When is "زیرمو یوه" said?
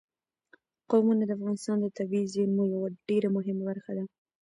2.33-2.87